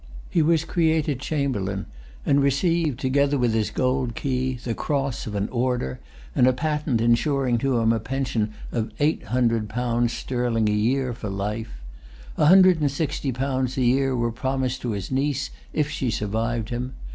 He 0.31 0.41
was 0.41 0.65
created 0.65 1.19
chamberlain, 1.19 1.85
and 2.25 2.41
received, 2.41 2.99
together 2.99 3.37
with 3.37 3.53
his 3.53 3.69
gold 3.69 4.15
key, 4.15 4.57
the 4.63 4.73
cross 4.73 5.27
of 5.27 5.35
an 5.35 5.47
order, 5.49 5.99
and 6.33 6.47
a 6.47 6.53
patent 6.53 6.99
insuring 6.99 7.59
to 7.59 7.77
him 7.77 7.93
a 7.93 7.99
pension 7.99 8.51
of 8.71 8.91
eight 8.99 9.21
hundred 9.25 9.69
pounds 9.69 10.11
sterling 10.13 10.67
a 10.69 10.73
year 10.73 11.13
for[Pg 11.13 11.35
287] 11.35 11.37
life. 11.37 11.81
A 12.35 12.45
hundred 12.47 12.81
and 12.81 12.89
sixty 12.89 13.31
pounds 13.31 13.77
a 13.77 13.83
year 13.83 14.15
were 14.15 14.31
promised 14.31 14.81
to 14.81 14.89
his 14.93 15.11
niece 15.11 15.51
if 15.71 15.87
she 15.91 16.09
survived 16.09 16.69
him. 16.69 16.93